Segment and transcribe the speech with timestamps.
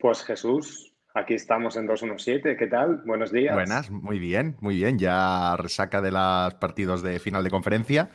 [0.00, 2.56] Pues Jesús, aquí estamos en 217.
[2.56, 3.02] ¿Qué tal?
[3.04, 3.54] Buenos días.
[3.54, 4.98] Buenas, muy bien, muy bien.
[4.98, 8.10] Ya resaca de los partidos de final de conferencia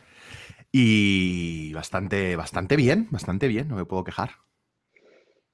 [0.71, 4.31] y bastante, bastante bien, bastante bien, no me puedo quejar.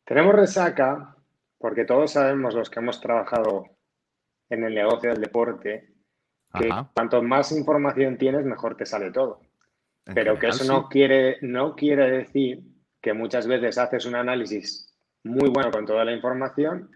[0.06, 1.18] Tenemos resaca
[1.58, 3.66] porque todos sabemos los que hemos trabajado
[4.50, 5.94] en el negocio del deporte
[6.54, 9.42] que cuanto más información tienes, mejor te sale todo.
[10.06, 12.64] Pero que eso no, quiere, no quiere decir
[13.02, 14.91] que muchas veces haces un análisis
[15.24, 16.90] muy bueno con toda la información,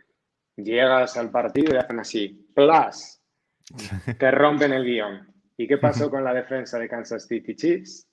[0.56, 3.22] llegas al partido y hacen así, plus,
[4.20, 5.34] te rompen el guion.
[5.58, 8.08] ¿Y qué pasó con la defensa de Kansas City Chiefs?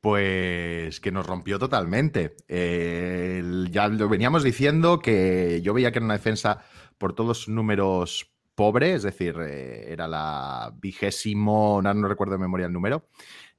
[0.00, 2.36] Pues que nos rompió totalmente.
[2.48, 6.62] ya lo veníamos diciendo que yo veía que era una defensa
[6.98, 12.66] por todos números pobre, es decir, eh, era la vigésimo, no, no recuerdo de memoria
[12.66, 13.08] el número,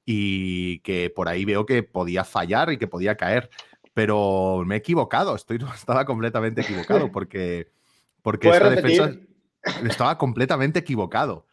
[0.04, 3.50] y que por ahí veo que podía fallar y que podía caer
[3.96, 7.72] pero me he equivocado, estoy, estaba completamente equivocado porque,
[8.20, 9.16] porque esta defensa
[9.88, 11.46] estaba completamente equivocado.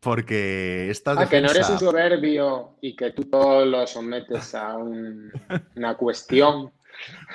[0.00, 1.30] Porque esta defensa...
[1.30, 6.72] que no eres un soberbio y que tú lo sometes a una cuestión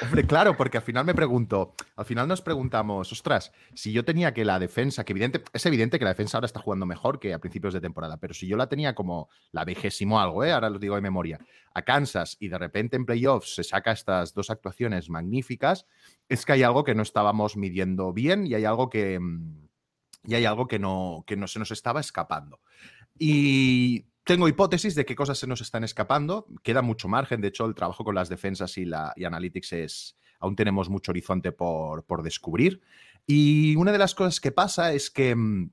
[0.02, 4.34] Hombre, claro, porque al final me pregunto, al final nos preguntamos, ostras, si yo tenía
[4.34, 7.34] que la defensa, que evidente, es evidente que la defensa ahora está jugando mejor que
[7.34, 10.52] a principios de temporada, pero si yo la tenía como la vigésimo algo, ¿eh?
[10.52, 11.40] ahora lo digo de memoria,
[11.74, 15.86] a Kansas y de repente en playoffs se saca estas dos actuaciones magníficas,
[16.30, 19.68] es que hay algo que no estábamos midiendo bien y hay algo que, mm,
[20.26, 22.60] y hay algo que no, que no se nos estaba escapando.
[23.18, 26.46] Y tengo hipótesis de qué cosas se nos están escapando.
[26.62, 27.42] Queda mucho margen.
[27.42, 30.18] De hecho, el trabajo con las defensas y la analytics es.
[30.40, 32.82] Aún tenemos mucho horizonte por, descubrir.
[33.26, 35.36] Y una de las cosas que pasa es que.
[35.36, 35.72] Mm,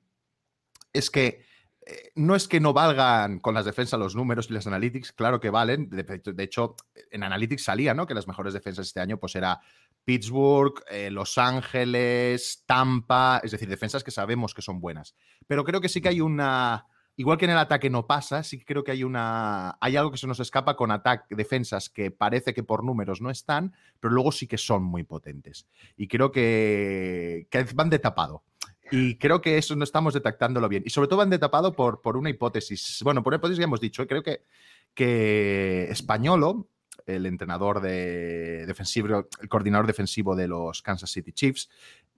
[0.93, 1.45] es que.
[1.85, 5.39] Eh, no es que no valgan con las defensas los números y las analytics, claro
[5.39, 5.87] que valen.
[5.89, 6.75] De, hecho,
[7.11, 8.07] en analytics salía, ¿no?
[8.07, 9.59] Que las mejores defensas este año, pues era
[10.03, 15.13] Pittsburgh, eh, Los Ángeles, Tampa, es decir, defensas que sabemos que son buenas.
[15.45, 18.59] Pero creo que sí que hay una Igual que en el ataque no pasa, sí
[18.59, 19.77] que creo que hay una.
[19.79, 23.29] Hay algo que se nos escapa con ataque, defensas que parece que por números no
[23.29, 25.65] están, pero luego sí que son muy potentes.
[25.95, 28.43] Y creo que, van de tapado.
[28.91, 30.83] Y creo que eso no estamos detectándolo bien.
[30.85, 32.99] Y sobre todo van de tapado por, por una hipótesis.
[33.03, 34.03] Bueno, por una hipótesis que hemos dicho.
[34.03, 34.07] ¿eh?
[34.07, 34.43] Creo que,
[34.93, 36.67] que Españolo,
[37.05, 41.69] el entrenador de defensivo, el coordinador defensivo de los Kansas City Chiefs,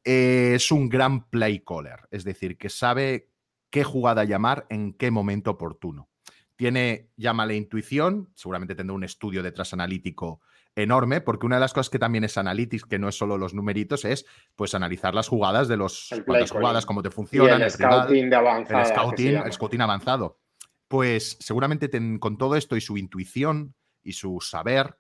[0.04, 2.08] es un gran play caller.
[2.10, 3.30] Es decir, que sabe
[3.70, 6.10] qué jugada llamar en qué momento oportuno.
[6.56, 10.42] Tiene, llama la intuición, seguramente tendrá un estudio detrás analítico
[10.76, 13.54] enorme, porque una de las cosas que también es analytics, que no es solo los
[13.54, 18.30] numeritos, es pues analizar las jugadas de los cuántas jugadas, cómo te funcionan, el, scouting,
[18.30, 20.40] de avanzado, el scouting, avanzado.
[20.88, 21.90] Pues seguramente
[22.20, 24.98] con todo esto y su intuición y su saber,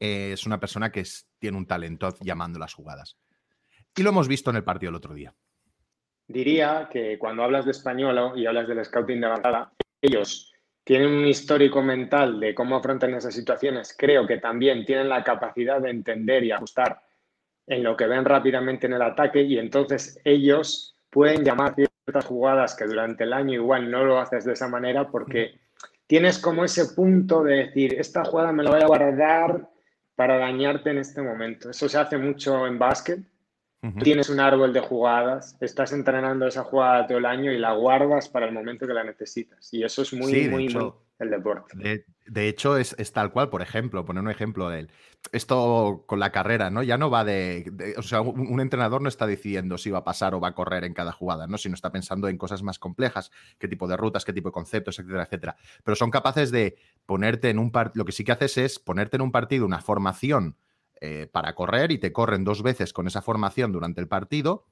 [0.00, 1.04] eh, es una persona que
[1.38, 3.18] tiene un talento llamando las jugadas.
[3.94, 5.34] Y lo hemos visto en el partido el otro día
[6.28, 10.52] diría que cuando hablas de español y hablas del scouting de avanzada, ellos
[10.84, 13.94] tienen un histórico mental de cómo afrontan esas situaciones.
[13.98, 17.02] Creo que también tienen la capacidad de entender y ajustar
[17.66, 22.76] en lo que ven rápidamente en el ataque y entonces ellos pueden llamar ciertas jugadas
[22.76, 25.58] que durante el año igual no lo haces de esa manera porque
[26.06, 29.68] tienes como ese punto de decir, esta jugada me la voy a guardar
[30.14, 31.70] para dañarte en este momento.
[31.70, 33.20] Eso se hace mucho en básquet
[34.02, 38.28] Tienes un árbol de jugadas, estás entrenando esa jugada todo el año y la guardas
[38.28, 39.72] para el momento que la necesitas.
[39.72, 42.04] Y eso es muy, muy, muy el deporte.
[42.26, 44.90] De, hecho, es, tal cual, por ejemplo, poner un ejemplo de él.
[45.32, 46.82] Esto con la carrera, ¿no?
[46.82, 47.94] Ya no va de.
[47.96, 50.84] o sea, un, entrenador no está decidiendo si va a pasar o va a correr
[50.84, 51.56] en cada jugada, ¿no?
[51.56, 54.98] Sino está pensando en cosas más complejas, qué tipo de rutas, qué tipo de conceptos,
[54.98, 55.56] etcétera, etcétera.
[55.84, 56.76] Pero son capaces de
[57.06, 58.02] ponerte en un partido.
[58.02, 60.56] Lo que sí que haces es ponerte en un partido una formación
[61.00, 64.66] eh, para correr y te corren dos veces con esa formación durante el partido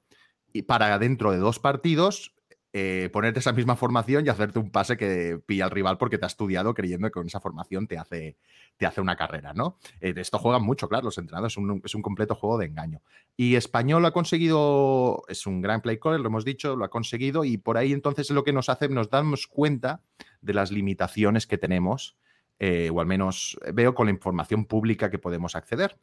[0.53, 2.35] y para dentro de dos partidos
[2.77, 6.25] eh, ponerte esa misma formación y hacerte un pase que pilla al rival porque te
[6.25, 8.37] ha estudiado creyendo que con esa formación te hace,
[8.77, 9.79] te hace una carrera, ¿no?
[10.01, 13.01] Eh, esto juegan mucho, claro, los entrenadores, es un, es un, completo juego de engaño.
[13.37, 17.44] Y Español ha conseguido, es un gran play caller, lo hemos dicho, lo ha conseguido
[17.44, 20.03] y por ahí entonces lo que nos hace, nos damos cuenta
[20.41, 22.17] de las limitaciones que tenemos,
[22.59, 25.97] o al menos veo con la información pública que podemos acceder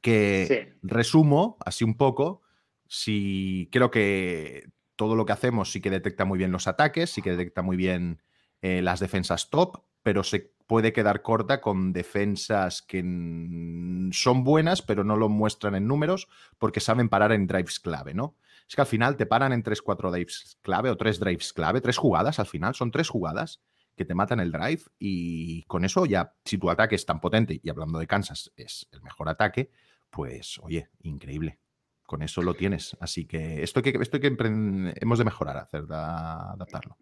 [0.00, 2.42] que resumo así un poco,
[2.86, 7.22] si creo que todo lo que hacemos sí que detecta muy bien los ataques, sí
[7.22, 8.22] que detecta muy bien
[8.60, 13.00] eh, las defensas top, pero se puede quedar corta con defensas que
[14.12, 16.28] son buenas, pero no lo muestran en números
[16.58, 18.36] porque saben parar en drives clave, ¿no?
[18.68, 21.98] Es que al final te paran en 3-4 drives clave o 3 drives clave, tres
[21.98, 23.60] jugadas al final, son tres jugadas
[23.96, 27.60] que te matan el drive y con eso ya, si tu ataque es tan potente,
[27.62, 29.70] y hablando de Kansas es el mejor ataque,
[30.10, 31.58] pues oye, increíble.
[32.04, 32.94] con eso lo tienes.
[33.00, 36.98] Así que esto que, esto que hemos de mejorar, hacer, adaptarlo.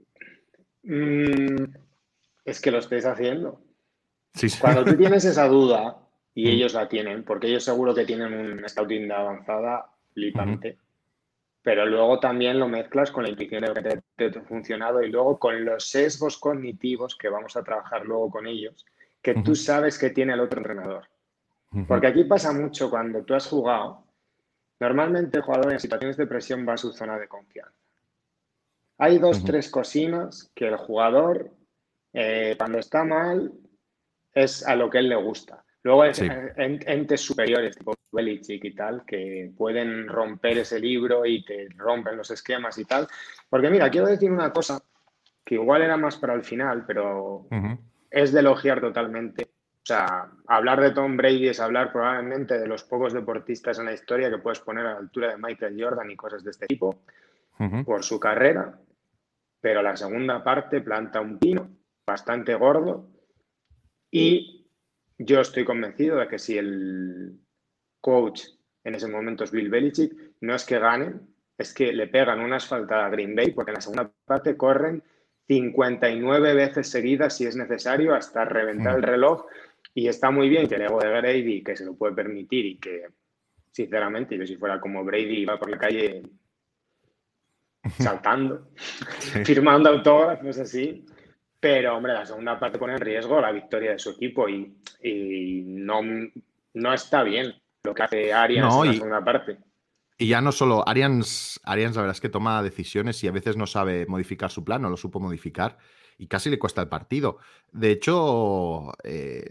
[0.85, 1.65] Mm,
[2.45, 3.61] es que lo estés haciendo.
[4.35, 4.61] Sí, sí.
[4.61, 5.99] Cuando tú tienes esa duda,
[6.35, 6.49] y mm.
[6.49, 10.79] ellos la tienen, porque ellos seguro que tienen un scouting de avanzada flipante,
[11.63, 15.39] pero luego también lo mezclas con la intuición de que te, ha funcionado y luego
[15.39, 18.87] con los sesgos cognitivos que vamos a trabajar luego con ellos,
[19.21, 21.09] que tú sabes que tiene el otro entrenador.
[21.87, 24.05] Porque aquí pasa mucho cuando tú has jugado,
[24.81, 27.75] normalmente el jugador en situaciones de presión va a su zona de confianza.
[28.99, 31.51] Hay dos, tres cocinas que el jugador,
[32.13, 33.53] eh, cuando está mal,
[34.35, 35.65] es a lo que él le gusta.
[35.83, 36.13] Luego hay
[36.57, 42.31] entes superiores, tipo Belichick y tal, que pueden romper ese libro y te rompen los
[42.31, 43.07] esquemas y tal.
[43.49, 44.83] Porque mira, quiero decir una cosa
[45.45, 47.47] que igual era más para el final, pero
[48.11, 49.45] es de elogiar totalmente.
[49.45, 53.95] O sea, hablar de Tom Brady es hablar probablemente de los pocos deportistas en la
[53.95, 57.03] historia que puedes poner a la altura de Michael Jordan y cosas de este tipo
[57.85, 58.79] por su carrera.
[59.61, 61.69] Pero la segunda parte planta un pino
[62.07, 63.09] bastante gordo
[64.11, 64.69] y
[65.19, 67.39] yo estoy convencido de que si el
[68.01, 68.43] coach
[68.85, 71.21] en ese momento es Bill Belichick, no es que ganen,
[71.59, 75.03] es que le pegan una asfaltada a Green Bay porque en la segunda parte corren
[75.47, 79.05] 59 veces seguidas si es necesario hasta reventar el mm.
[79.05, 79.47] reloj
[79.95, 82.79] y está muy bien que el ego de Brady que se lo puede permitir y
[82.79, 83.09] que
[83.71, 86.23] sinceramente yo si fuera como Brady iba por la calle
[87.99, 88.69] saltando,
[89.45, 91.05] firmando autógrafos así,
[91.61, 96.01] pero, hombre, la segunda parte pone en riesgo la victoria de su equipo y, no,
[96.73, 97.55] no está bien
[97.85, 99.59] lo que hace Arians en la segunda parte.
[100.19, 103.57] Y ya no solo, Arians, Arians la verdad es que toma decisiones y a veces
[103.57, 105.79] no sabe modificar su plan, no lo supo modificar
[106.19, 107.39] y casi le cuesta el partido.
[107.73, 109.49] De hecho, eh,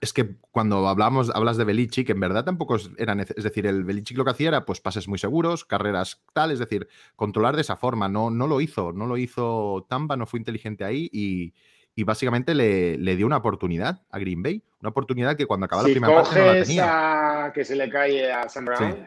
[0.00, 4.18] es que cuando hablamos, hablas de Belichick, en verdad tampoco era es decir, el Belichick
[4.18, 7.76] lo que hacía era pues pases muy seguros, carreras tal, es decir, controlar de esa
[7.76, 8.08] forma.
[8.08, 11.54] No, no lo hizo, no lo hizo Tamba, no fue inteligente ahí y,
[12.04, 16.14] básicamente le, dio una oportunidad a Green Bay, una oportunidad que cuando acaba la primera
[16.14, 17.52] parte no la tenía.
[17.54, 19.06] que se le cae a Sam Brown.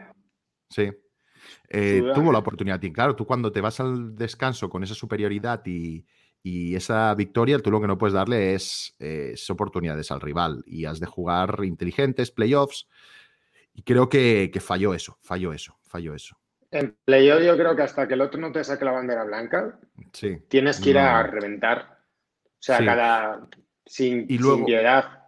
[0.68, 0.90] Sí.
[1.68, 2.82] Eh, tuvo la oportunidad.
[2.82, 6.04] Y claro, tú cuando te vas al descanso con esa superioridad y,
[6.42, 8.96] y esa victoria, tú lo que no puedes darle es,
[9.48, 12.88] oportunidades al rival y has de jugar inteligentes, playoffs.
[13.74, 16.36] Y creo que, falló eso, falló eso, falló eso.
[16.70, 19.78] En playoff yo creo que hasta que el otro no te saque la bandera blanca,
[20.12, 20.38] sí.
[20.48, 22.01] tienes que ir a reventar.
[22.62, 23.48] O sea, cada
[23.84, 25.22] sin, y luego, sin piedad.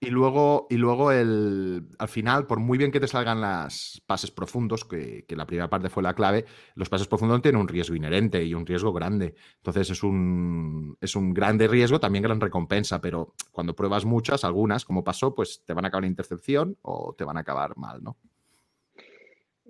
[0.00, 4.30] Y luego, y luego el, al final, por muy bien que te salgan las pases
[4.30, 6.46] profundos, que, la primera parte fue la clave,
[6.76, 9.34] los pases profundos tienen un riesgo inherente y un riesgo grande.
[9.56, 14.86] Entonces es un, es un grande riesgo, también gran recompensa, pero cuando pruebas muchas, algunas,
[14.86, 18.02] como pasó, pues te van a acabar en intercepción o te van a acabar mal,
[18.02, 18.16] ¿no?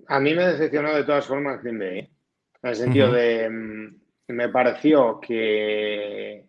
[0.07, 2.09] A mí me decepcionó de todas formas Green Bay, ¿eh?
[2.61, 6.48] en el sentido de, mm, me pareció que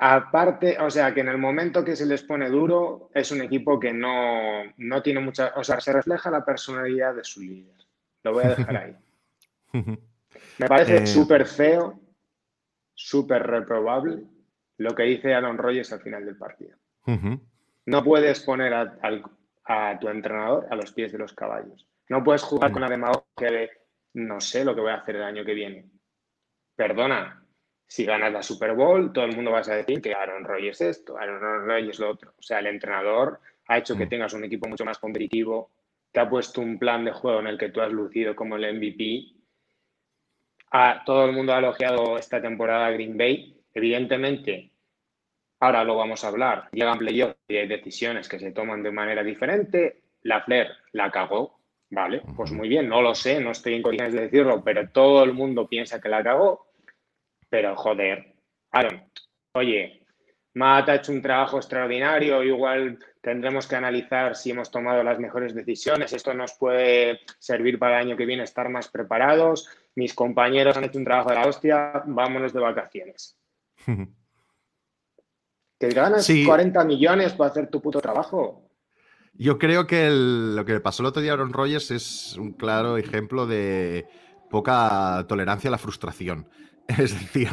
[0.00, 3.80] Aparte, o sea, que en el momento que se les pone duro, es un equipo
[3.80, 4.62] que no,
[5.02, 5.52] tiene mucha.
[5.56, 7.74] O sea, se refleja la personalidad de su líder.
[8.22, 8.96] Lo voy a dejar ahí.
[10.58, 12.00] Me parece eh, súper feo,
[12.94, 14.24] súper reprobable
[14.78, 16.76] lo que dice Aaron Rodgers al final del partido.
[17.86, 21.86] No puedes poner a, tu entrenador a los pies de los caballos.
[22.08, 23.70] No puedes jugar con la demagogia de
[24.14, 25.90] no sé lo que voy a hacer el año que viene.
[26.76, 27.42] Perdona,
[27.88, 30.98] si ganas la Super Bowl, todo el mundo va a decir que Aaron Rodgers es
[30.98, 32.34] esto, Aaron Rodgers lo otro.
[32.38, 34.08] O sea, el entrenador ha hecho que mm.
[34.10, 35.70] tengas un equipo mucho más competitivo,
[36.12, 38.76] te ha puesto un plan de juego en el que tú has lucido como el
[38.76, 39.32] MVP.
[40.70, 43.58] A, todo el mundo ha elogiado esta temporada a Green Bay.
[43.72, 44.70] Evidentemente,
[45.58, 46.68] ahora lo vamos a hablar.
[46.72, 50.02] Llegan playoffs y hay decisiones que se toman de manera diferente.
[50.22, 52.20] La Flair la cagó, ¿vale?
[52.36, 55.32] Pues muy bien, no lo sé, no estoy en condiciones de decirlo, pero todo el
[55.32, 56.67] mundo piensa que la cagó
[57.48, 58.34] pero joder,
[58.70, 59.04] Aaron,
[59.52, 60.06] oye,
[60.54, 65.54] Matt ha hecho un trabajo extraordinario, igual tendremos que analizar si hemos tomado las mejores
[65.54, 70.76] decisiones, esto nos puede servir para el año que viene estar más preparados, mis compañeros
[70.76, 73.38] han hecho un trabajo de la hostia, vámonos de vacaciones.
[75.78, 78.68] que ganas 40 millones para hacer tu puto trabajo.
[79.34, 82.52] Yo creo que lo que le pasó el otro día a Aaron Rodgers es un
[82.52, 84.06] claro ejemplo de
[84.50, 86.48] poca tolerancia a la frustración.
[86.98, 87.50] Es decir,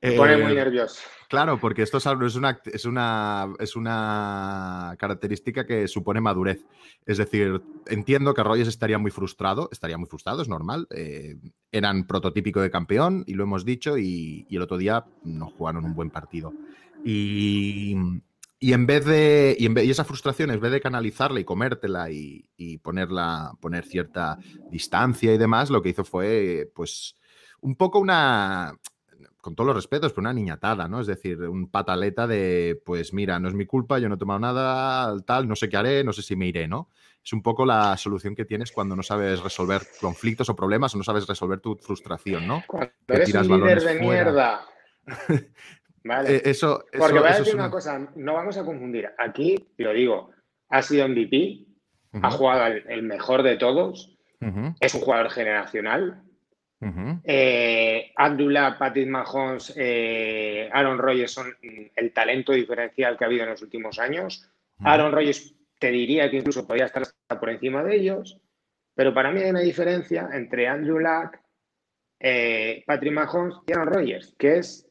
[0.00, 1.00] Me pone muy eh, nervioso.
[1.28, 6.64] Claro, porque esto es una, es, una, es una característica que supone madurez.
[7.04, 10.86] Es decir, entiendo que Rogers estaría muy frustrado, estaría muy frustrado, es normal.
[10.90, 11.36] Eh,
[11.72, 15.94] eran prototípico de campeón, y lo hemos dicho, y, el otro día no jugaron un
[15.94, 16.54] buen partido.
[17.04, 17.94] Y
[18.60, 19.56] y en vez de.
[19.58, 24.38] Y, en esa frustración, en vez de canalizarla y comértela y, y, ponerla, poner cierta
[24.70, 27.14] distancia y demás, lo que hizo fue, pues,
[27.60, 28.74] un poco una.
[29.40, 31.00] Con todos los respetos, pero una niñatada, ¿no?
[31.00, 34.40] Es decir, un pataleta de, pues mira, no es mi culpa, yo no he tomado
[34.40, 36.88] nada, tal, no sé qué haré, no sé si me iré, ¿no?
[37.24, 40.98] Es un poco la solución que tienes cuando no sabes resolver conflictos o problemas o
[40.98, 42.62] no sabes resolver tu frustración, ¿no?
[42.66, 44.66] Cuando eres un líder de mierda.
[46.04, 46.36] Vale.
[46.36, 47.70] Eh, eso, Porque voy a decir una...
[47.70, 49.10] cosa, no vamos a confundir.
[49.18, 50.30] Aquí, lo digo,
[50.68, 51.66] ha sido MVP,
[52.22, 54.16] ha jugado el, mejor de todos,
[54.80, 56.22] es un jugador generacional.
[57.24, 63.50] Eh, Abdullah, Patrick Mahomes, eh, Aaron Rodgers son el talento diferencial que ha habido en
[63.50, 64.48] los últimos años.
[64.80, 68.40] Aaron Rodgers te diría que incluso podría estar hasta por encima de ellos,
[68.94, 71.38] pero para mí hay una diferencia entre Andrew Luck,
[72.86, 74.88] Patrick Mahomes y Aaron Rodgers, que es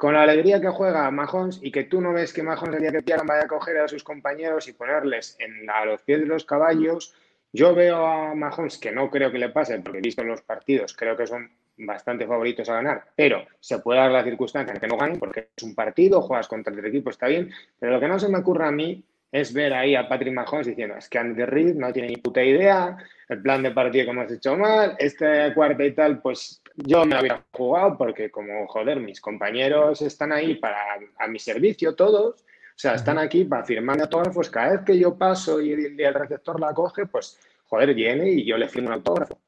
[0.00, 2.92] con la alegría que juega Mahomes y que tú no ves que Mahomes el día
[2.92, 6.26] que pierdan vaya a coger a sus compañeros y ponerles en a los pies de
[6.26, 7.14] los caballos,
[7.52, 10.42] yo veo a Mahomes que no creo que le pase, porque he visto en los
[10.42, 14.80] partidos, creo que son bastante favoritos a ganar, pero se puede dar la circunstancia en
[14.80, 18.00] que no ganen porque es un partido, juegas contra el equipo, está bien, pero lo
[18.00, 19.02] que no se me ocurre a mí
[19.32, 22.42] es ver ahí a Patrick Mahomes diciendo, es que Andy Reid no tiene ni puta
[22.42, 22.96] idea,
[23.28, 27.14] el plan de partido que hemos hecho mal, este cuarta y tal, pues yo me
[27.14, 30.78] había jugado porque como, joder, mis compañeros están ahí para
[31.18, 32.44] a mi servicio todos,
[32.80, 36.72] sea, están aquí para firmarme autógrafos, cada vez que yo paso y el, receptor la
[36.72, 39.38] coge, pues, joder, viene y yo le firmo un autógrafo.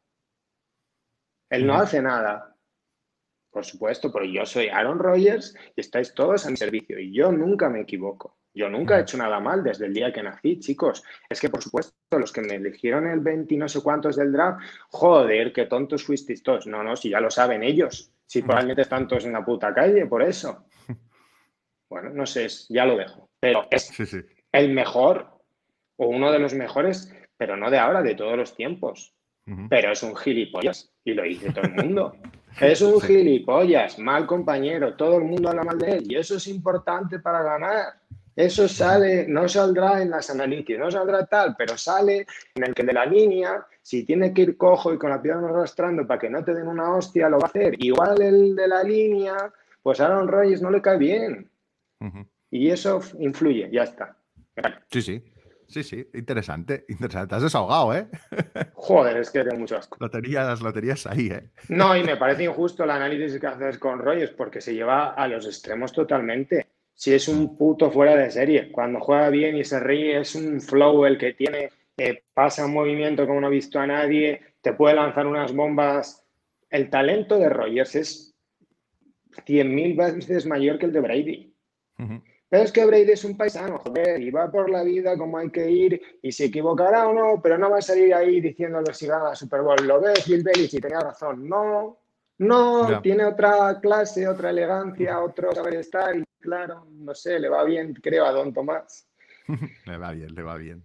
[1.49, 2.55] Él no hace nada,
[3.51, 7.33] por supuesto, pero yo soy Aaron Rodgers y estáis todos a mi servicio y yo
[7.33, 8.37] nunca me equivoco.
[8.53, 11.03] Yo nunca he hecho nada mal desde el día que nací, chicos.
[11.27, 14.31] Es que, por supuesto, los que me eligieron el 20 y no sé cuántos del
[14.31, 14.61] draft,
[14.91, 16.67] joder, qué tontos fuisteis todos.
[16.67, 18.13] No, no, si ya lo saben ellos.
[18.27, 20.67] Si probablemente están todos en la puta calle, por eso.
[21.93, 23.29] Bueno, no sé, ya lo dejo.
[23.39, 23.93] Pero es
[24.51, 25.27] el mejor
[25.97, 29.13] o uno de los mejores, pero no de ahora, de todos los tiempos.
[29.69, 32.17] Pero es un gilipollas y lo dice todo el mundo.
[32.63, 36.47] es un gilipollas, mal compañero, todo el mundo habla mal de él y eso es
[36.47, 37.93] importante para ganar.
[38.35, 42.85] Eso sale, no saldrá en las analíticas, no saldrá tal, pero sale en el que
[42.85, 46.31] de la línea, si tiene que ir cojo y con la pierna arrastrando para que
[46.31, 47.75] no te den una hostia, lo va a hacer.
[47.85, 51.52] Igual el de la línea, pues a Aaron Rodgers no le cae bien.
[52.51, 54.17] Y eso influye, ya está.
[54.91, 55.25] Sí, sí.
[55.73, 57.35] Sí, sí, interesante, interesante.
[57.35, 58.07] Has desahogado, ¿eh?
[58.75, 59.97] Joder, es que tengo mucho asco.
[59.99, 61.49] Lotería, las loterías ahí, ¿eh?
[61.71, 65.27] No, y me parece injusto el análisis que haces con Rodgers porque se lleva a
[65.29, 68.71] los extremos totalmente si es un puto fuera de serie.
[68.71, 72.75] Cuando juega bien y se ríe, es un flow el que tiene, eh, pasa un
[72.75, 76.23] movimiento como no ha visto a nadie, te puede lanzar unas bombas.
[76.69, 78.35] El talento de Rogers es
[79.47, 81.52] 100.000 veces mayor que el de Brady.
[82.49, 85.51] Pero es que Brady es un paisano, joder, y va por la vida como hay
[85.51, 89.07] que ir, y se equivocará o no, pero no va a salir ahí diciéndole si
[89.07, 89.87] gana la Super Bowl.
[89.87, 91.49] Lo ves, Bill Belichick, tenía razón.
[91.49, 91.99] No,
[92.39, 97.65] no, tiene otra clase, otra elegancia, otro saber estar y claro, no sé, le va
[97.65, 99.09] bien, creo, a Don Tomás.
[99.87, 100.85] le va bien, le va bien.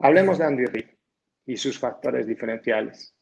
[0.00, 0.86] Hablemos de Andy Reid
[1.46, 3.14] y sus factores diferenciales.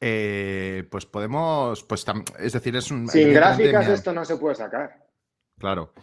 [0.00, 2.04] Eh, pues podemos, pues
[2.40, 3.08] es decir, es un...
[3.08, 5.03] Sin gráficas esto no se puede sacar.
[5.58, 5.94] Claro.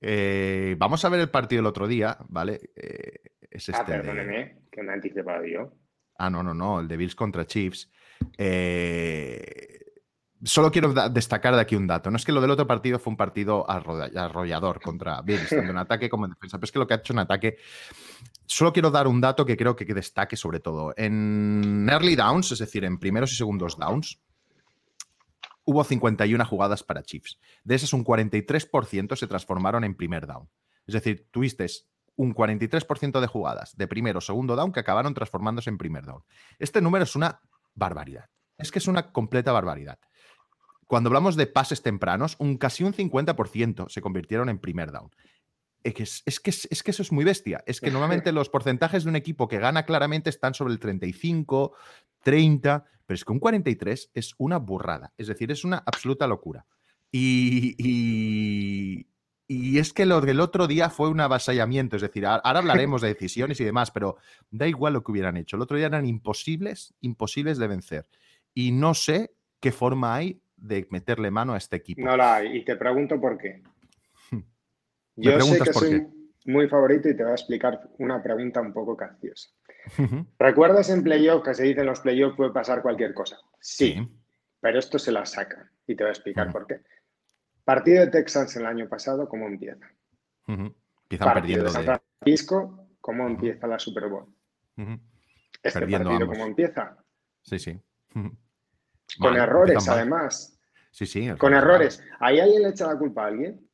[0.00, 2.60] Eh, vamos a ver el partido el otro día, ¿vale?
[2.76, 3.20] Eh,
[3.50, 5.72] es ah, este perdóneme, que me he anticipado yo.
[6.18, 7.90] Ah, no, no, no, el de Bills contra Chiefs.
[8.36, 9.84] Eh,
[10.44, 12.10] Solo quiero destacar de aquí un dato.
[12.10, 15.78] No es que lo del otro partido fue un partido arrollador contra Bills, tanto en
[15.78, 17.56] ataque como en defensa, pero es que lo que ha hecho en ataque.
[18.44, 20.92] Solo quiero dar un dato que creo que destaque sobre todo.
[20.98, 24.20] En early downs, es decir, en primeros y segundos downs,
[25.64, 27.38] hubo 51 jugadas para Chiefs.
[27.64, 30.48] De esas, un 43% se transformaron en primer down.
[30.86, 31.66] Es decir, tuviste
[32.16, 36.22] un 43% de jugadas de primero o segundo down que acabaron transformándose en primer down.
[36.58, 37.40] Este número es una
[37.74, 38.30] barbaridad.
[38.56, 39.98] Es que es una completa barbaridad
[40.86, 45.10] cuando hablamos de pases tempranos, un casi un 50% se convirtieron en primer down.
[45.82, 47.62] Es que, es, que, es que eso es muy bestia.
[47.66, 51.74] Es que normalmente los porcentajes de un equipo que gana claramente están sobre el 35,
[52.24, 55.12] 30, pero es que un 43 es una burrada.
[55.16, 56.66] Es decir, es una absoluta locura.
[57.12, 59.06] Y, y,
[59.78, 61.96] es que lo del otro día fue un avasallamiento.
[61.96, 64.16] Es decir, ahora hablaremos de decisiones y demás, pero
[64.50, 65.56] da igual lo que hubieran hecho.
[65.56, 68.06] El otro día eran imposibles, imposibles de vencer.
[68.52, 72.02] Y no sé qué forma hay de meterle mano a este equipo.
[72.02, 73.62] No la hay, y te pregunto por qué.
[75.16, 76.06] Yo sé que soy
[76.46, 79.50] muy favorito y te voy a explicar una pregunta un poco capciosa.
[80.38, 83.38] ¿Recuerdas en playoff que se dice en los playoffs puede pasar cualquier cosa?
[83.60, 84.08] Sí,
[84.60, 86.80] pero esto se la saca y te voy a explicar por qué.
[87.64, 89.86] Partido de Texans el año pasado, ¿cómo empieza?
[90.46, 94.34] Empiezan perdiendo de San Francisco, ¿cómo empieza la Super Bowl?
[95.62, 96.96] Este partido, ¿cómo empieza?
[97.42, 97.80] Sí, sí.
[99.18, 100.58] Con errores, además.
[100.90, 101.30] Sí, sí.
[101.38, 102.02] Con errores.
[102.20, 103.68] ¿Ahí alguien le echa la culpa a alguien?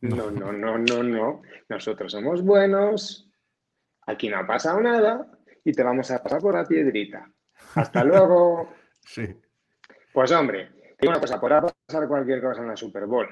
[0.00, 1.42] No, no, no, no, no.
[1.68, 3.29] Nosotros somos buenos,
[4.10, 5.26] aquí no ha pasado nada
[5.64, 7.30] y te vamos a pasar por la piedrita.
[7.74, 8.68] Hasta luego.
[9.02, 9.26] Sí.
[10.12, 10.68] Pues hombre,
[11.00, 13.26] digo una cosa, podrá pasar cualquier cosa en la Super Bowl,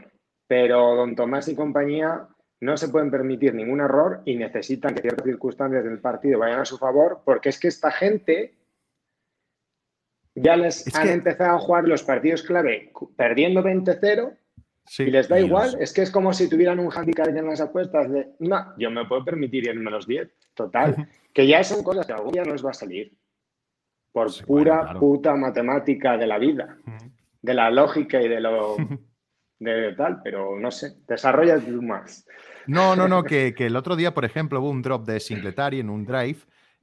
[0.46, 2.26] pero don Tomás y compañía
[2.60, 6.64] no se pueden permitir ningún error y necesitan que ciertas circunstancias del partido vayan a
[6.64, 8.54] su favor, porque es que esta gente
[10.34, 14.36] ya les han empezado a jugar los partidos clave perdiendo 20-0
[14.98, 15.76] y les da igual.
[15.80, 19.04] Es que es como si tuvieran un handicap en las apuestas de, no, yo me
[19.06, 21.08] puedo permitir ir en menos 10, total.
[21.32, 23.12] que ya son cosas que algún día no les va a salir.
[24.12, 26.78] Por pura puta matemática de la vida,
[27.42, 28.76] de la lógica y de lo
[29.60, 32.26] de tal, pero no sé, desarrolla más.
[32.66, 35.90] No, no, no, que, el otro día, por ejemplo, hubo un drop de Singletary en
[35.90, 36.38] un drive,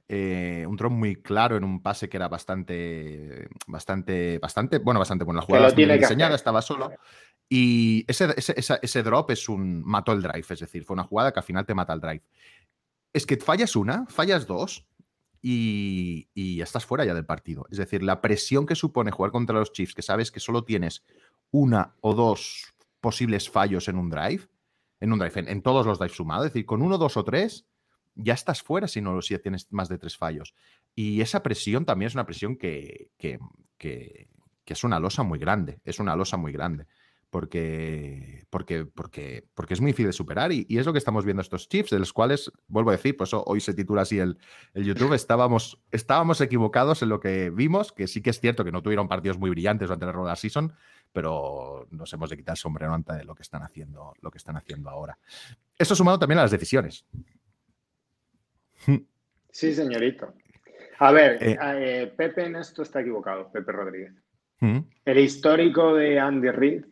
[0.08, 5.24] eh, un drop muy claro en un pase que era bastante, bastante, bastante, bueno, bastante
[5.24, 5.40] bueno.
[5.40, 6.92] La jugada bien diseñada, estaba solo.
[7.48, 11.38] Y ese, ese, drop es un, mató el drive, es decir, fue una jugada que
[11.38, 12.22] al final te mata el drive.
[13.12, 14.86] Es que fallas una, fallas dos,
[15.40, 17.66] y, y, estás fuera ya del partido.
[17.70, 21.04] Es decir, la presión que supone jugar contra los Chiefs, que sabes que solo tienes
[21.52, 24.48] una o dos posibles fallos en un drive,
[24.98, 27.64] en un drive, en, todos los drives sumados, es decir, con uno, dos o tres,
[28.16, 30.54] ya estás fuera si no si tienes más de tres fallos.
[30.96, 33.38] Y esa presión también es una presión que, que,
[33.78, 34.28] que
[34.66, 36.86] es una losa muy grande, es una losa muy grande
[37.36, 41.42] porque, porque, porque, porque es muy difícil de superar y, es lo que estamos viendo
[41.42, 44.38] estos chips, de los cuales, vuelvo a decir, pues hoy se titula así el,
[44.72, 48.72] el, YouTube, estábamos, estábamos equivocados en lo que vimos, que sí que es cierto que
[48.72, 50.72] no tuvieron partidos muy brillantes durante la regular season,
[51.12, 54.56] pero nos hemos de quitar el sombrero ante lo que están haciendo, lo que están
[54.56, 55.18] haciendo ahora.
[55.78, 57.04] Esto sumado también a las decisiones.
[59.50, 60.34] Sí, señorito.
[60.98, 61.56] A ver, eh.
[61.58, 64.12] Eh, Pepe en esto está equivocado, Pepe Rodríguez.
[64.60, 66.84] El histórico de Andy Reid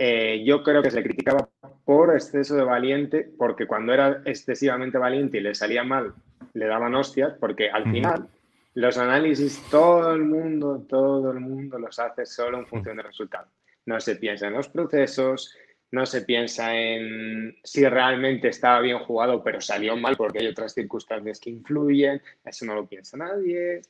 [0.00, 1.48] eh, yo creo que se le criticaba
[1.84, 6.14] por exceso de valiente, porque cuando era excesivamente valiente y le salía mal,
[6.54, 8.28] le daban hostias, porque al final
[8.74, 13.48] los análisis todo el mundo, todo el mundo los hace solo en función del resultado.
[13.86, 15.52] No se piensa en los procesos,
[15.90, 20.74] no se piensa en si realmente estaba bien jugado, pero salió mal porque hay otras
[20.74, 22.22] circunstancias que influyen.
[22.44, 23.80] Eso no lo piensa nadie.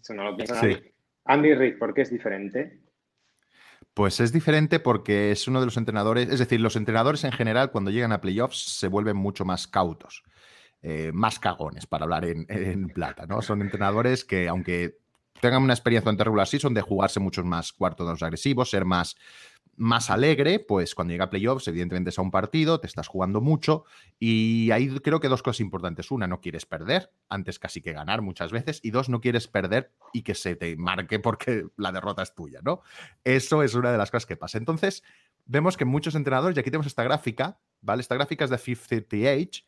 [0.00, 0.92] Eso no lo piensa nadie.
[1.24, 2.78] Andy Reid, ¿por qué es diferente?
[4.00, 7.70] Pues es diferente porque es uno de los entrenadores, es decir, los entrenadores en general
[7.70, 10.24] cuando llegan a playoffs se vuelven mucho más cautos,
[10.80, 13.42] eh, más cagones, para hablar en, plata, ¿no?
[13.42, 14.96] Son entrenadores que, aunque
[15.42, 19.16] tengan una experiencia en regular season de jugarse muchos más cuartos agresivos, ser más
[19.80, 23.40] más alegre, pues cuando llega a playoffs, evidentemente es a un partido, te estás jugando
[23.40, 23.86] mucho
[24.18, 26.10] y ahí creo que dos cosas importantes.
[26.10, 29.90] Una, no quieres perder, antes casi que ganar muchas veces, y dos, no quieres perder
[30.12, 32.82] y que se te marque porque la derrota es tuya, ¿no?
[33.24, 34.58] Eso es una de las cosas que pasa.
[34.58, 35.02] Entonces,
[35.46, 38.02] vemos que muchos entrenadores, y aquí tenemos esta gráfica, ¿vale?
[38.02, 39.64] Esta gráfica es de 530H,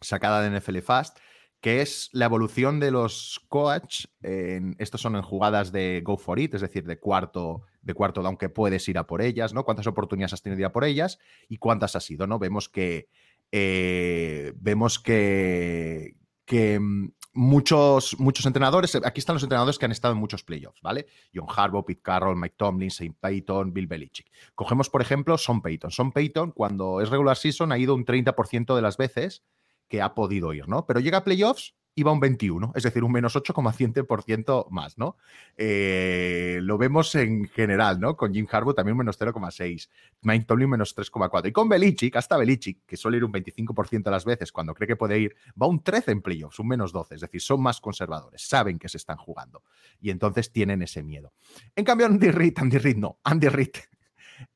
[0.00, 1.18] sacada de NFL Fast,
[1.62, 4.06] que es la evolución de los coach.
[4.20, 8.20] En, estos son en jugadas de go for it, es decir, de cuarto, de cuarto
[8.20, 9.64] down que puedes ir a por ellas, ¿no?
[9.64, 12.40] Cuántas oportunidades has tenido de ir a por ellas y cuántas has sido, ¿no?
[12.40, 13.08] Vemos que
[13.52, 20.14] eh, vemos que, que mm, muchos, muchos entrenadores, aquí están los entrenadores que han estado
[20.14, 21.06] en muchos playoffs, ¿vale?
[21.32, 24.32] John Harbaugh, Pete Carroll, Mike Tomlin, Saint Payton, Bill Belichick.
[24.56, 25.92] Cogemos, por ejemplo, Son Payton.
[25.92, 29.44] Son Payton, cuando es regular season, ha ido un 30% de las veces
[29.92, 30.86] que ha podido ir, ¿no?
[30.86, 35.18] Pero llega a playoffs y va un 21, es decir, un menos 8,7% más, ¿no?
[35.58, 38.16] Eh, lo vemos en general, ¿no?
[38.16, 39.90] Con Jim Harbaugh también un menos 0,6,
[40.22, 41.46] Mike Tomlin menos 3,4.
[41.50, 44.88] Y con Belichick, hasta Belichick, que suele ir un 25% a las veces cuando cree
[44.88, 47.82] que puede ir, va un 13 en playoffs, un menos 12, es decir, son más
[47.82, 49.62] conservadores, saben que se están jugando
[50.00, 51.34] y entonces tienen ese miedo.
[51.76, 53.72] En cambio, Andy Reid, Andy Reid no, Andy Reid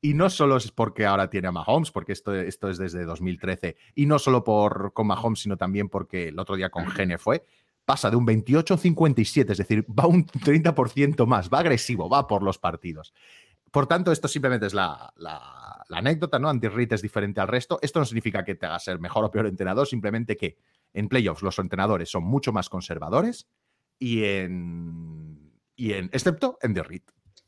[0.01, 3.75] y no solo es porque ahora tiene a Mahomes, porque esto, esto es desde 2013,
[3.95, 7.43] y no solo por, con Mahomes, sino también porque el otro día con Gene fue,
[7.87, 12.27] pasa de un 28 a 57, es decir, va un 30% más, va agresivo, va
[12.27, 13.13] por los partidos.
[13.71, 15.13] Por tanto, esto simplemente es la,
[15.89, 16.49] anécdota, ¿no?
[16.49, 17.79] Andy Reid es diferente al resto.
[17.81, 20.57] Esto no significa que te haga ser mejor o peor entrenador, simplemente que
[20.93, 23.47] en playoffs los entrenadores son mucho más conservadores
[23.99, 27.03] y en, y en excepto en The Reid.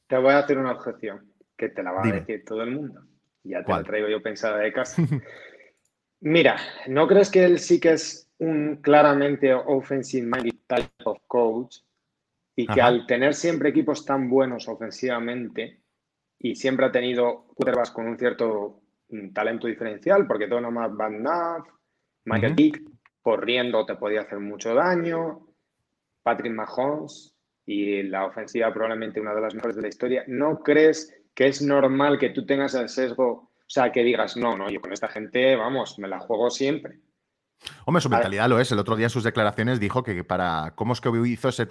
[0.08, 3.02] Te voy a hacer una objeción que te la va a decir todo el mundo.
[3.44, 5.02] Ya te la traigo yo pensada de casa.
[6.22, 11.78] Mira, ¿no crees que él sí que es un claramente offensive minded type of coach
[12.56, 15.82] y que al tener siempre equipos tan buenos ofensivamente
[16.40, 18.82] y siempre ha tenido quarterbacks con un cierto
[19.34, 21.68] talento diferencial, porque más Van Naff,
[22.26, 22.82] Michael Dick,
[23.22, 25.48] corriendo te podía hacer mucho daño,
[26.24, 30.24] Patrick Mahomes y la ofensiva probablemente una de las mejores de la historia.
[30.28, 34.58] ¿No crees que es normal que tú tengas el sesgo, o sea, que digas, no,
[34.58, 37.00] no, yo con esta gente, vamos, me la juego siempre?
[37.86, 38.72] Hombre, su mentalidad lo es.
[38.72, 41.68] El otro día en sus declaraciones dijo que para cómo es que hizo ese,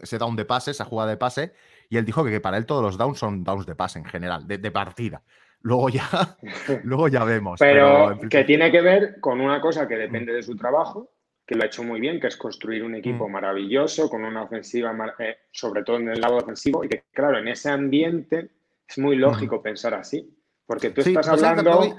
[0.00, 1.52] ese, down de pase, esa jugada de pase,
[1.88, 4.46] y él dijo que, para él todos los downs son downs de pase en general,
[4.46, 5.22] de, partida.
[5.60, 6.08] Luego ya,
[6.84, 7.58] luego ya vemos.
[7.58, 11.12] Pero, que tiene que ver con una cosa que depende de su trabajo,
[11.44, 13.32] que lo ha hecho muy bien, que es construir un equipo mm.
[13.32, 17.48] maravilloso, con una ofensiva, eh, sobre todo en el lado ofensivo, y que claro, en
[17.48, 18.50] ese ambiente
[18.88, 20.32] es muy lógico pensar así.
[20.64, 21.96] Porque tú estás hablando.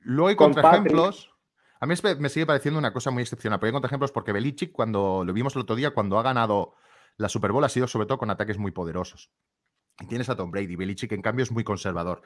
[0.00, 1.30] Luego hay con ejemplos
[1.80, 3.58] a mí me sigue pareciendo una cosa muy excepcional.
[3.58, 6.74] Pero hay ejemplos porque Belichick, cuando lo vimos el otro día, cuando ha ganado
[7.16, 9.30] la Super Bowl, ha sido sobre todo con ataques muy poderosos.
[9.98, 10.76] Y tienes a Tom Brady.
[10.76, 12.20] Belichick, en cambio, es muy conservador.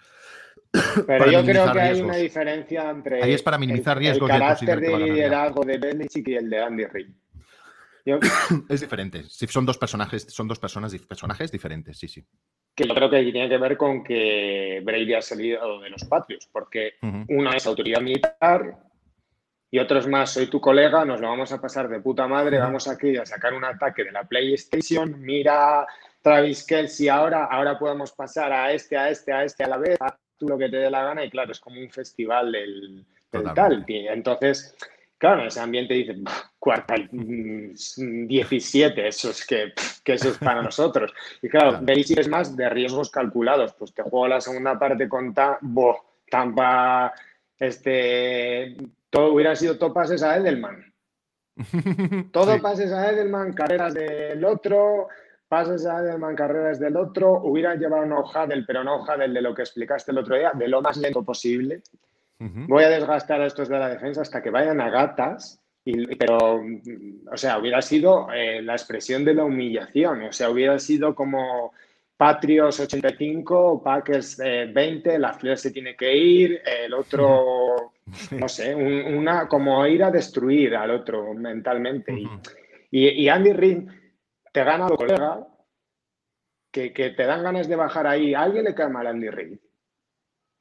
[1.07, 3.23] Pero yo creo que hay una diferencia entre.
[3.23, 4.29] Ahí es para minimizar riesgos.
[4.29, 7.15] El carácter de liderazgo de Belichick y el de Andy Reid.
[8.69, 9.23] es diferente.
[9.29, 12.27] son dos personajes, son dos personas, personajes diferentes, sí, sí.
[12.75, 16.49] Que yo creo que tiene que ver con que Brady ha salido de los patios,
[16.51, 16.95] porque
[17.29, 18.77] una es autoridad militar,
[19.75, 22.87] y otros más, soy tu colega, nos lo vamos a pasar de puta madre, vamos
[22.87, 25.85] aquí a sacar un ataque de la PlayStation, mira
[26.23, 29.97] Travis Kelsey ahora, ahora podemos pasar a este, a este, a este a la vez,
[30.01, 33.05] haz tú lo que te dé la gana y claro, es como un festival del,
[33.55, 33.85] tal.
[33.89, 34.77] Entonces,
[35.19, 36.17] claro, en ese ambiente dice,
[36.59, 39.73] cuarta 17, eso es que,
[40.05, 41.13] eso es para nosotros.
[41.43, 42.01] Y claro, claro.
[42.01, 45.35] es más de riesgos calculados, pues te juego la segunda parte con
[46.31, 47.13] Tampa,
[47.59, 48.77] este
[49.15, 50.93] todo hubiera sido todo pases a Edelman.
[52.33, 55.07] Todo pases a Edelman, carreras del otro,
[55.47, 57.43] pases a Edelman, carreras del otro.
[57.45, 60.37] Hubiera llevado una hoja del, pero no hoja del de lo que explicaste el otro
[60.37, 61.85] día, de lo más lento posible.
[62.39, 65.61] Voy a desgastar a estos de la defensa hasta que vayan a gatas.
[66.19, 66.63] pero,
[67.33, 70.25] o sea, hubiera sido eh, la expresión de la humillación.
[70.25, 71.73] O sea, hubiera sido como
[72.17, 77.93] Patriots 85, Packers 20, eh, la Flair se tiene que ir, el otro,
[78.31, 82.15] no sé, una como ir a destruir al otro mentalmente.
[82.91, 83.89] y, Andy Reid
[84.53, 85.47] te gana a tu colega
[86.71, 88.35] que, te dan ganas de bajar ahí.
[88.35, 89.59] ¿A alguien le cae mal a Andy Reid?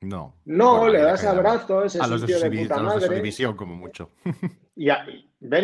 [0.04, 0.36] No.
[0.46, 3.16] No, le das abrazos, a los de, puta madre.
[3.16, 4.12] división, como mucho.
[4.76, 5.06] y a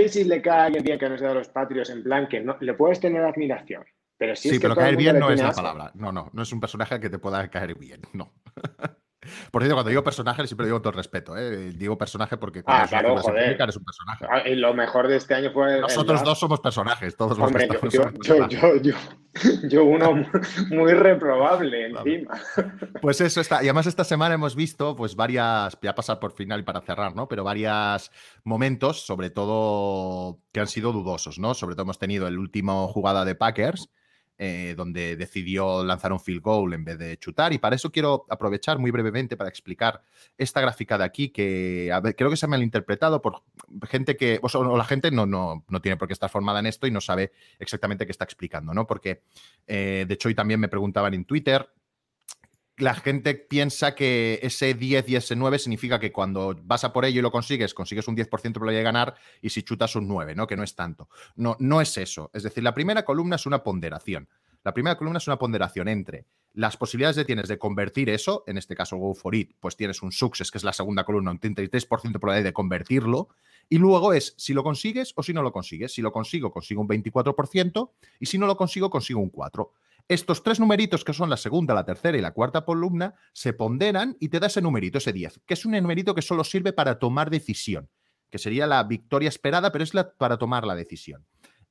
[0.07, 2.39] si le cae a alguien bien que no sea de los Patriots, en plan que
[2.39, 3.83] no, le puedes tener admiración.
[4.17, 5.91] Pero sí, pero caer bien no es la palabra.
[5.95, 8.33] No, no, no es un personaje que te pueda caer bien, no.
[9.51, 11.37] Por cierto, cuando digo personaje, siempre digo todo el respeto.
[11.37, 11.71] ¿eh?
[11.73, 13.59] Digo personaje porque cuando ah, claro, joder.
[13.59, 14.25] eres un personaje.
[14.29, 15.81] Ah, y lo mejor de este año fue.
[15.81, 18.95] Nosotros dos somos personajes, todos los Hombre, yo, yo, yo, yo,
[19.67, 20.23] yo, uno
[20.69, 22.39] muy reprobable encima.
[23.01, 23.57] Pues eso está.
[23.57, 25.77] Y además, esta semana hemos visto, pues, varias.
[25.81, 27.27] Ya pasar por final y para cerrar, ¿no?
[27.27, 28.11] Pero varios
[28.43, 31.53] momentos, sobre todo, que han sido dudosos, ¿no?
[31.53, 33.89] Sobre todo hemos tenido el último jugada de Packers
[34.41, 37.51] eh, donde decidió lanzar un field goal en vez de chutar.
[37.51, 40.01] Y para eso quiero aprovechar muy brevemente para explicar
[40.37, 43.43] esta gráfica de aquí, que creo que se me ha interpretado por
[43.89, 46.87] gente que, o, la gente no, no, no, tiene por qué estar formada en esto
[46.87, 48.87] y no sabe exactamente qué está explicando, ¿no?
[48.87, 49.23] Porque,
[49.67, 51.69] eh, de hecho, hoy también me preguntaban en Twitter,
[52.79, 57.05] la gente piensa que ese 10 y ese 9 significa que cuando vas a por
[57.05, 60.07] ello y lo consigues, consigues un 10% de probabilidad de ganar y si chutas un
[60.07, 60.47] 9, ¿no?
[60.47, 61.09] Que no es tanto.
[61.35, 62.31] No, no es eso.
[62.33, 64.29] Es decir, la primera columna es una ponderación.
[64.63, 68.57] La primera columna es una ponderación entre las posibilidades que tienes de convertir eso, en
[68.57, 71.39] este caso Go for It, pues tienes un success, que es la segunda columna, un
[71.39, 73.29] 33% de probabilidad de convertirlo,
[73.69, 75.93] y luego es si lo consigues o si no lo consigues.
[75.93, 79.69] Si lo consigo, consigo un 24%, y si no lo consigo, consigo un 4%.
[80.09, 84.17] Estos tres numeritos, que son la segunda, la tercera y la cuarta columna, se ponderan
[84.19, 86.97] y te da ese numerito, ese 10, que es un numerito que solo sirve para
[86.97, 87.91] tomar decisión,
[88.31, 91.27] que sería la victoria esperada, pero es para tomar la decisión.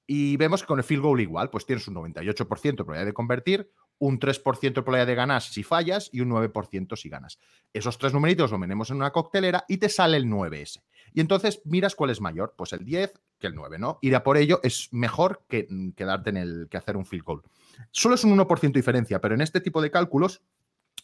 [0.06, 3.12] Y vemos que con el field goal igual, pues tienes un 98% de probabilidad de
[3.12, 7.40] convertir, un 3% de probabilidad de ganar si fallas y un 9% si ganas.
[7.72, 10.80] Esos tres numeritos lo tenemos en una coctelera y te sale el 9S.
[11.12, 13.98] Y entonces miras cuál es mayor, pues el 10 que el 9, ¿no?
[14.02, 17.42] Ir a por ello es mejor que quedarte en el que hacer un field goal.
[17.90, 20.42] Solo es un 1% de diferencia, pero en este tipo de cálculos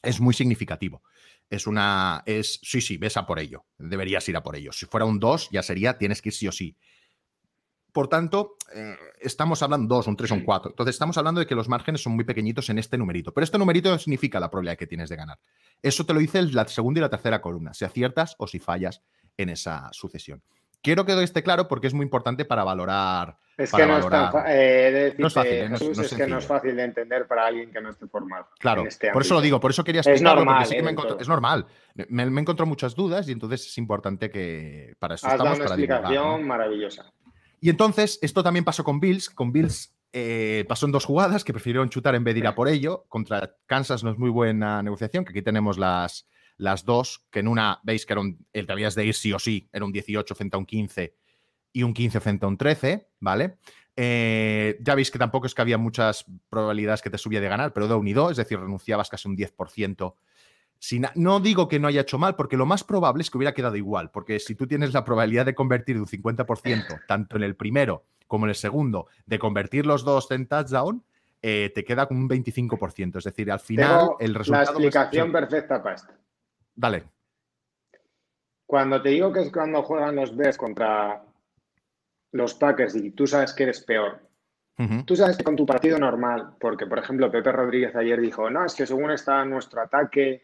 [0.03, 1.03] es muy significativo.
[1.51, 2.23] Es una.
[2.27, 2.61] Es.
[2.63, 3.65] Sí, sí, ves a por ello.
[3.79, 4.73] Deberías ir a por ello.
[4.73, 6.77] Si fuera un 2, ya sería, tienes que ir sí o sí.
[7.93, 10.73] Por tanto, eh, estamos hablando 2, un 3, un 4.
[10.73, 13.33] Entonces, estamos hablando de que los márgenes son muy pequeñitos en este numerito.
[13.33, 15.39] Pero este numerito no significa la probabilidad que tienes de ganar.
[15.81, 19.03] Eso te lo dice la segunda y la tercera columna, si aciertas o si fallas
[19.37, 20.43] en esa sucesión.
[20.85, 23.39] Quiero que esté claro porque es muy importante para valorar.
[23.57, 26.03] Es para que no es, tan eh, No es fácil, eh, no es- Jesús, no
[26.05, 26.49] es es que no es sencillo.
[26.61, 28.49] fácil de entender para alguien que no esté formado.
[28.59, 30.81] Claro, este por eso lo digo, por eso quería Es explicarlo, normal, porque sí que
[30.81, 31.19] eh, me todo.
[31.19, 31.67] es normal.
[32.09, 35.59] Me, me encontrado muchas dudas y entonces es importante que para eso Has dado estamos
[35.59, 36.47] una para divulgar, explicación ¿no?
[36.47, 37.13] maravillosa.
[37.61, 39.31] Y entonces, esto también pasó con Bills.
[39.31, 42.55] Con Bills eh, pasó en dos jugadas que prefirieron chutar en vez de ir a
[42.55, 43.05] por ello.
[43.09, 47.49] Contra Kansas no es muy buena negociación, que aquí tenemos las, las dos, que en
[47.49, 49.93] una veis que era un, el que habías de ir sí o sí, era un
[49.93, 51.15] 18 frente a un 15
[51.73, 53.59] y un 15 frente a un 13, ¿vale?
[53.97, 57.73] Eh, ya veis que tampoco es que había muchas probabilidades que te subía de ganar,
[57.73, 60.15] pero de un y dos, es decir, renunciabas casi un 10%.
[60.79, 63.55] Sin, no digo que no haya hecho mal, porque lo más probable es que hubiera
[63.55, 67.43] quedado igual, porque si tú tienes la probabilidad de convertir de un 50%, tanto en
[67.43, 71.05] el primero como en el segundo, de convertir los dos en touchdown,
[71.41, 73.19] eh, te queda con un 25%.
[73.19, 74.73] Es decir, al final Tengo el la resultado...
[74.75, 76.13] pues, explicación perfecta para esto.
[76.75, 77.05] Dale.
[78.67, 81.23] Cuando te digo que es cuando juegan los Bears contra
[82.33, 84.21] los Packers y tú sabes que eres peor,
[85.05, 88.65] tú sabes que con tu partido normal, porque por ejemplo Pepe Rodríguez ayer dijo, no,
[88.65, 90.43] es que según está nuestro ataque,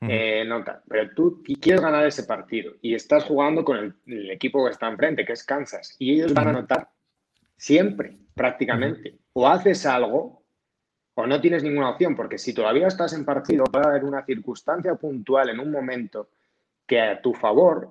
[0.00, 3.94] eh, no tal", pero tú qui- quieres ganar ese partido y estás jugando con el,
[4.06, 6.90] el equipo que está enfrente, que es Kansas, y ellos van a anotar
[7.56, 9.18] siempre, prácticamente.
[9.32, 10.43] O haces algo
[11.14, 14.94] o no tienes ninguna opción, porque si todavía estás en partido, puede haber una circunstancia
[14.96, 16.28] puntual en un momento
[16.86, 17.88] que a tu favor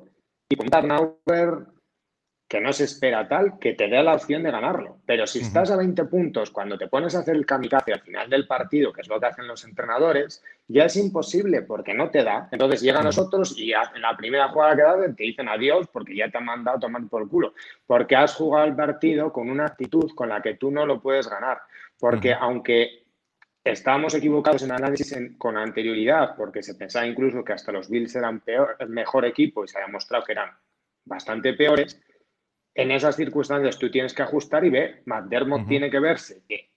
[0.49, 1.73] y un turnover
[2.53, 4.99] que no se espera tal, que te dé la opción de ganarlo.
[5.07, 8.29] Pero si estás a 20 puntos, cuando te pones a hacer el kamikaze al final
[8.29, 12.23] del partido, que es lo que hacen los entrenadores, ya es imposible porque no te
[12.23, 12.49] da.
[12.51, 13.07] Entonces llegan Ujú.
[13.07, 16.45] nosotros y en la primera jugada que das te dicen adiós porque ya te han
[16.45, 17.55] mandado a tomar por culo.
[17.88, 21.27] Porque has jugado el partido con una actitud con la que tú no lo puedes
[21.27, 21.57] ganar.
[21.99, 23.03] Porque aunque
[23.63, 28.15] estábamos equivocados en análisis en- con anterioridad, porque se pensaba incluso que hasta los Bills
[28.15, 30.52] eran peor, el mejor equipo y se ha demostrado que eran
[31.06, 32.02] bastante peores,
[32.76, 36.71] en esas circunstancias tú tienes que ajustar y ver, McDermott tiene que verse que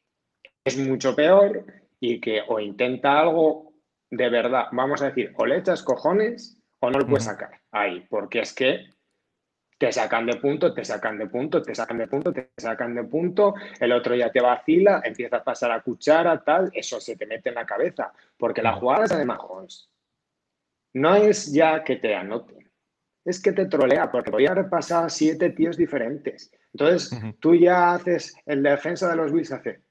[0.64, 1.64] es mucho peor
[2.00, 3.72] y que o intenta algo
[4.10, 8.06] de verdad, vamos a decir, o le echas cojones o no lo puedes sacar ahí,
[8.08, 8.86] porque es que
[9.78, 13.04] te sacan de punto, te sacan de punto, te sacan de punto, te sacan de
[13.04, 17.26] punto, el otro ya te vacila, empieza a pasar a cuchara, tal, eso se te
[17.26, 19.90] mete en la cabeza, porque la jugada esa de Mahomes
[20.94, 22.70] no es ya que te anoten,
[23.24, 24.30] es que te trolea, porque
[24.70, 26.50] pasado a siete tíos diferentes.
[26.72, 27.10] Entonces,
[27.40, 29.82] tú ya haces, el defensa de los Bills hace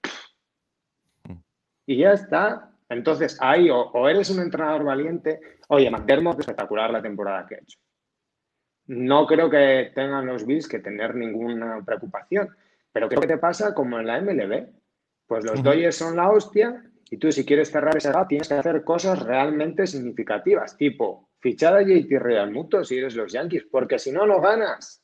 [1.85, 2.71] y ya está.
[2.89, 7.57] Entonces, ahí o, o eres un entrenador valiente, oye, McDermott espectacular la temporada que ha
[7.59, 7.79] hecho.
[8.87, 12.49] No creo que tengan los Bills que tener ninguna preocupación,
[12.91, 14.67] pero creo que te pasa como en la MLB.
[15.27, 15.63] Pues los Ujú.
[15.69, 19.23] Dodgers son la hostia y tú si quieres cerrar ese gap tienes que hacer cosas
[19.23, 24.39] realmente significativas, tipo fichar a JT Realmuto si eres los Yankees, porque si no, no
[24.41, 25.01] ganas.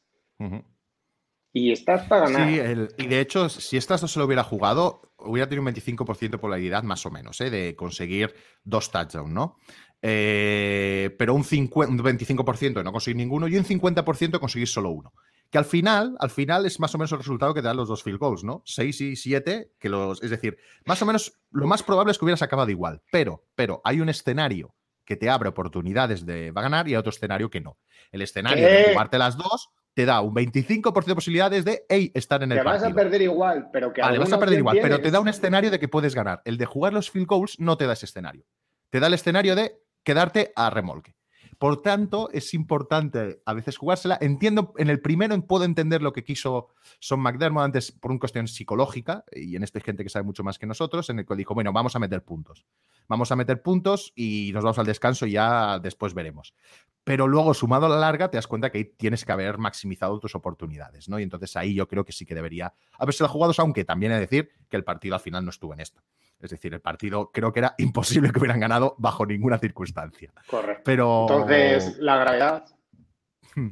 [1.53, 2.47] Y estás para ganar.
[2.47, 5.73] Sí, el- y de hecho, si estas dos se lo hubiera jugado, hubiera tenido un
[5.73, 7.49] 25% de probabilidad más o menos, ¿eh?
[7.49, 9.57] de conseguir dos touchdowns, ¿no?
[10.01, 14.67] Eh, pero un, 50 un 25% de no conseguir ninguno y un 50% de conseguir
[14.67, 15.13] solo uno.
[15.49, 17.89] Que al final, al final es más o menos el resultado que te dan los
[17.89, 18.63] dos field goals, ¿no?
[18.65, 20.23] 6 y 7, que los.
[20.23, 23.01] Es decir, más o menos lo más probable es que hubieras acabado igual.
[23.11, 26.97] Pero, pero hay un escenario que te abre oportunidades de va a ganar y hay
[26.97, 27.77] otro escenario que no.
[28.11, 28.91] El escenario de ¿Qué?
[28.93, 32.63] jugarte las dos te da un 25% de posibilidades de hey, estar en el Te
[32.63, 35.27] vas a perder igual, pero que Vale, vas a perder igual, pero te da un
[35.27, 36.41] escenario de que puedes ganar.
[36.45, 38.45] El de jugar los field goals no te da ese escenario.
[38.89, 41.15] Te da el escenario de quedarte a remolque.
[41.61, 44.17] Por tanto, es importante a veces jugársela.
[44.19, 48.47] Entiendo, en el primero puedo entender lo que quiso Son McDermott antes por una cuestión
[48.47, 51.35] psicológica, y en esto hay gente que sabe mucho más que nosotros, en el que
[51.35, 52.65] dijo, bueno, vamos a meter puntos.
[53.07, 56.55] Vamos a meter puntos y nos vamos al descanso y ya después veremos.
[57.03, 60.19] Pero luego, sumado a la larga, te das cuenta que ahí tienes que haber maximizado
[60.19, 61.19] tus oportunidades, ¿no?
[61.19, 64.21] Y entonces ahí yo creo que sí que debería haberse jugado, aunque también he de
[64.21, 66.01] decir que el partido al final no estuvo en esto.
[66.41, 70.31] Es decir, el partido creo que era imposible que hubieran ganado bajo ninguna circunstancia.
[70.47, 70.81] Correcto.
[70.85, 72.65] Pero Entonces, la gravedad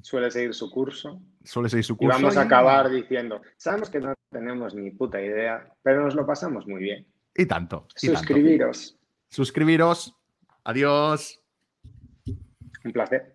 [0.02, 2.18] suele seguir su curso suele ser su y curso.
[2.18, 6.26] vamos a y- acabar diciendo, sabemos que no tenemos ni puta idea, pero nos lo
[6.26, 7.08] pasamos muy bien.
[7.36, 7.88] Y tanto.
[8.02, 8.20] y tanto.
[8.20, 8.98] Suscribiros.
[9.30, 10.16] Suscribiros.
[10.66, 11.42] Adiós.
[12.84, 13.34] Un placer.